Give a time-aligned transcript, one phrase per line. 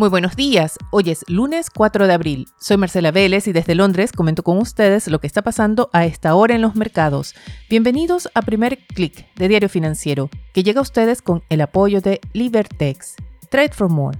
[0.00, 2.46] Muy buenos días, hoy es lunes 4 de abril.
[2.58, 6.34] Soy Marcela Vélez y desde Londres comento con ustedes lo que está pasando a esta
[6.34, 7.34] hora en los mercados.
[7.68, 12.18] Bienvenidos a Primer Click de Diario Financiero, que llega a ustedes con el apoyo de
[12.32, 13.16] Libertex.
[13.50, 14.18] Trade for More.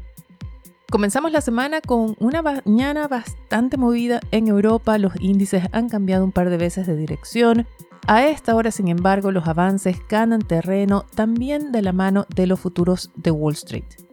[0.91, 6.33] Comenzamos la semana con una mañana bastante movida en Europa, los índices han cambiado un
[6.33, 7.67] par de veces de dirección.
[8.07, 12.61] A esta hora, sin embargo, los avances ganan terreno también de la mano de los
[12.61, 14.10] futuros de Wall Street.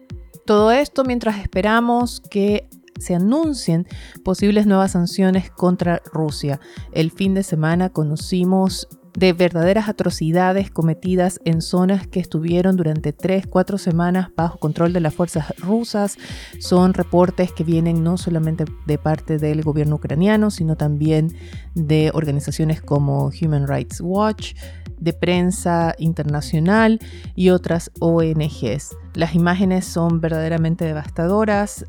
[0.48, 3.86] Todo esto mientras esperamos que se anuncien
[4.24, 6.58] posibles nuevas sanciones contra Rusia.
[6.90, 13.76] El fin de semana conocimos de verdaderas atrocidades cometidas en zonas que estuvieron durante 3-4
[13.76, 16.16] semanas bajo control de las fuerzas rusas.
[16.60, 21.34] Son reportes que vienen no solamente de parte del gobierno ucraniano, sino también
[21.74, 24.54] de organizaciones como Human Rights Watch,
[25.00, 27.00] de prensa internacional
[27.34, 28.96] y otras ONGs.
[29.14, 31.84] Las imágenes son verdaderamente devastadoras.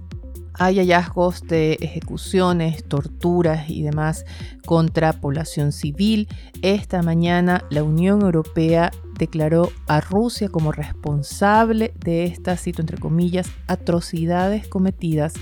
[0.61, 4.25] Hay hallazgos de ejecuciones, torturas y demás
[4.65, 6.27] contra población civil.
[6.61, 14.67] Esta mañana la Unión Europea declaró a Rusia como responsable de estas, entre comillas, atrocidades
[14.67, 15.33] cometidas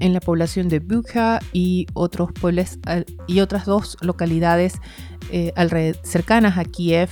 [0.00, 2.80] en la población de Bukha y, otros pueblos,
[3.28, 4.80] y otras dos localidades
[5.30, 5.52] eh,
[6.02, 7.10] cercanas a Kiev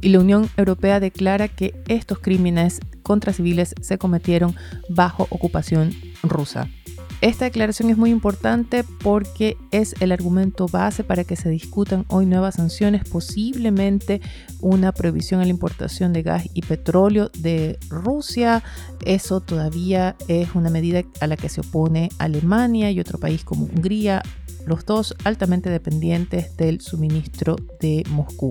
[0.00, 4.54] y la Unión Europea declara que estos crímenes contra civiles se cometieron
[4.88, 5.92] bajo ocupación
[6.22, 6.68] rusa.
[7.20, 12.24] Esta declaración es muy importante porque es el argumento base para que se discutan hoy
[12.24, 14.22] nuevas sanciones, posiblemente
[14.60, 18.62] una prohibición a la importación de gas y petróleo de Rusia.
[19.04, 23.66] Eso todavía es una medida a la que se opone Alemania y otro país como
[23.66, 24.22] Hungría,
[24.66, 28.50] los dos altamente dependientes del suministro de Moscú.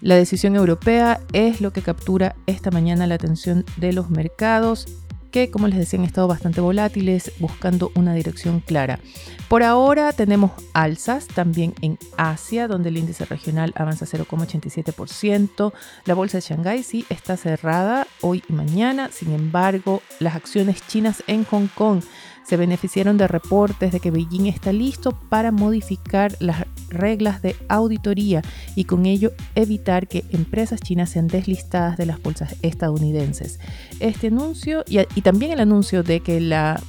[0.00, 4.86] La decisión europea es lo que captura esta mañana la atención de los mercados
[5.30, 9.00] que, como les decía, han estado bastante volátiles, buscando una dirección clara.
[9.48, 15.72] Por ahora tenemos alzas también en Asia, donde el índice regional avanza 0,87%.
[16.04, 21.22] La bolsa de Shanghái sí está cerrada hoy y mañana, sin embargo, las acciones chinas
[21.26, 22.02] en Hong Kong
[22.46, 28.42] se beneficiaron de reportes de que Beijing está listo para modificar las reglas de auditoría
[28.74, 33.58] y con ello evitar que empresas chinas sean deslistadas de las bolsas estadounidenses.
[34.00, 36.80] Este anuncio y, también el anuncio de que la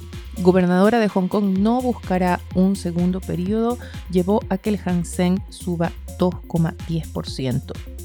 [0.42, 3.78] gobernadora de Hong Kong no buscará un segundo periodo
[4.10, 7.97] llevó a que el Hang Seng suba 2,10%.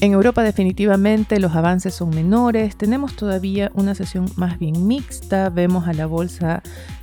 [0.00, 5.86] En Europa definitivamente los avances son menores, tenemos todavía una sesión más bien mixta, vemos
[5.88, 6.62] a la bolsa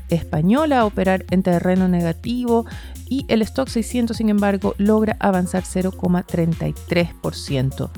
[0.10, 2.66] española operar en terreno negativo
[3.08, 7.92] y el stock 600 sin embargo logra avanzar 0,33%.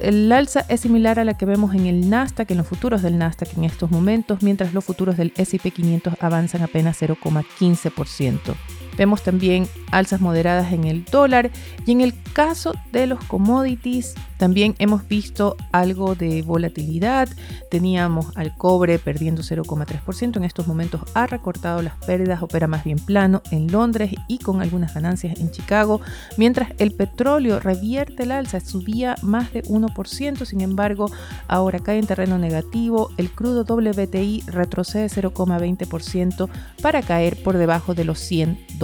[0.00, 3.18] El alza es similar a la que vemos en el Nasdaq, en los futuros del
[3.18, 8.56] Nasdaq en estos momentos, mientras los futuros del S&P 500 avanzan apenas 0,15%.
[8.96, 11.50] Vemos también alzas moderadas en el dólar
[11.86, 17.28] y en el caso de los commodities también hemos visto algo de volatilidad.
[17.70, 22.98] Teníamos al cobre perdiendo 0,3%, en estos momentos ha recortado las pérdidas, opera más bien
[22.98, 26.00] plano en Londres y con algunas ganancias en Chicago,
[26.36, 31.10] mientras el petróleo revierte el alza, subía más de 1%, sin embargo
[31.46, 36.48] ahora cae en terreno negativo, el crudo WTI retrocede 0,20%
[36.82, 38.81] para caer por debajo de los 100 dólares.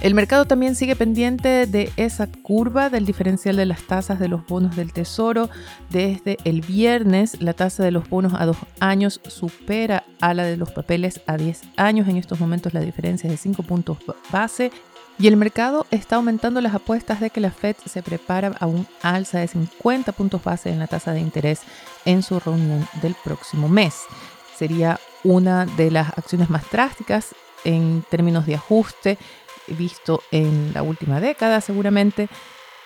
[0.00, 4.46] El mercado también sigue pendiente de esa curva del diferencial de las tasas de los
[4.46, 5.50] bonos del tesoro.
[5.90, 10.56] Desde el viernes, la tasa de los bonos a dos años supera a la de
[10.56, 12.08] los papeles a 10 años.
[12.08, 13.98] En estos momentos la diferencia es de 5 puntos
[14.32, 14.72] base.
[15.18, 18.86] Y el mercado está aumentando las apuestas de que la Fed se prepara a un
[19.02, 21.60] alza de 50 puntos base en la tasa de interés
[22.06, 23.96] en su reunión del próximo mes.
[24.56, 27.34] Sería una de las acciones más drásticas
[27.64, 29.18] en términos de ajuste
[29.68, 32.28] visto en la última década seguramente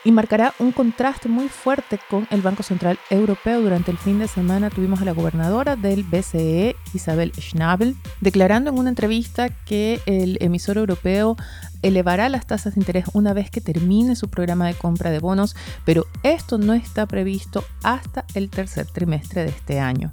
[0.05, 3.63] y marcará un contraste muy fuerte con el Banco Central Europeo.
[3.63, 8.79] Durante el fin de semana tuvimos a la gobernadora del BCE, Isabel Schnabel, declarando en
[8.79, 11.37] una entrevista que el emisor europeo
[11.81, 15.57] elevará las tasas de interés una vez que termine su programa de compra de bonos,
[15.87, 20.13] pero esto no está previsto hasta el tercer trimestre de este año.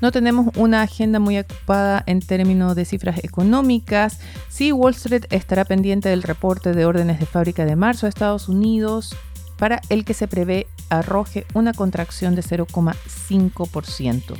[0.00, 4.18] No tenemos una agenda muy ocupada en términos de cifras económicas.
[4.48, 8.48] Sí, Wall Street estará pendiente del reporte de órdenes de fábrica de marzo de Estados
[8.48, 9.14] Unidos,
[9.58, 14.38] para el que se prevé arroje una contracción de 0,5%.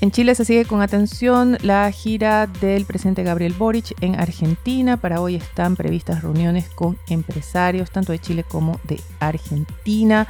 [0.00, 4.98] En Chile se sigue con atención la gira del presidente Gabriel Boric en Argentina.
[4.98, 10.28] Para hoy están previstas reuniones con empresarios tanto de Chile como de Argentina.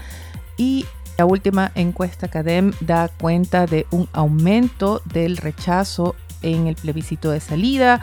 [0.56, 0.86] Y
[1.18, 7.40] la última encuesta CADEM da cuenta de un aumento del rechazo en el plebiscito de
[7.40, 8.02] salida.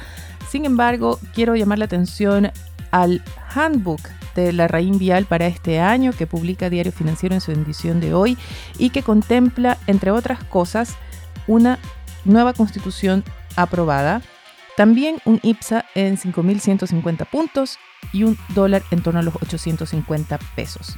[0.50, 2.52] Sin embargo, quiero llamar la atención
[2.92, 3.24] al
[3.54, 4.02] handbook
[4.36, 8.14] de la RAIN Vial para este año que publica Diario Financiero en su edición de
[8.14, 8.38] hoy
[8.78, 10.96] y que contempla, entre otras cosas,
[11.48, 11.80] una
[12.26, 13.24] nueva constitución
[13.56, 14.22] aprobada,
[14.76, 17.78] también un IPSA en 5.150 puntos
[18.12, 20.98] y un dólar en torno a los 850 pesos.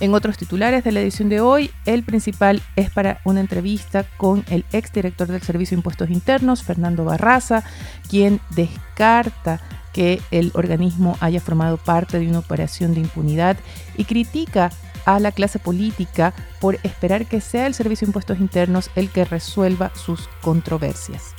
[0.00, 4.44] En otros titulares de la edición de hoy, el principal es para una entrevista con
[4.48, 7.64] el exdirector del Servicio de Impuestos Internos, Fernando Barraza,
[8.08, 9.60] quien descarta
[9.92, 13.56] que el organismo haya formado parte de una operación de impunidad
[13.96, 14.70] y critica
[15.04, 19.24] a la clase política por esperar que sea el Servicio de Impuestos Internos el que
[19.24, 21.34] resuelva sus controversias.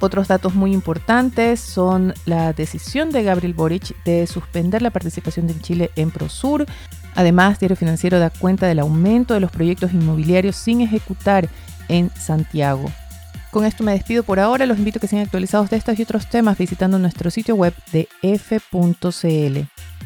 [0.00, 5.60] Otros datos muy importantes son la decisión de Gabriel Boric de suspender la participación de
[5.60, 6.64] Chile en Prosur.
[7.14, 11.48] Además, Diario Financiero da cuenta del aumento de los proyectos inmobiliarios sin ejecutar
[11.88, 12.90] en Santiago.
[13.50, 14.66] Con esto me despido por ahora.
[14.66, 17.74] Los invito a que sean actualizados de estos y otros temas visitando nuestro sitio web
[17.92, 19.58] de f.cl.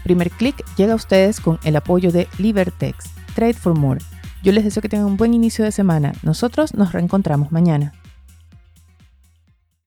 [0.02, 3.04] Primer clic llega a ustedes con el apoyo de Libertex.
[3.34, 4.00] Trade for More.
[4.42, 6.12] Yo les deseo que tengan un buen inicio de semana.
[6.22, 7.92] Nosotros nos reencontramos mañana.